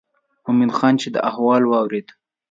[0.45, 2.07] مومن خان چې دا احوال واورېد.